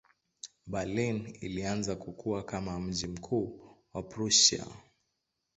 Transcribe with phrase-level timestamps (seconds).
[0.65, 4.65] Berlin ilianza kukua kama mji mkuu wa Prussia.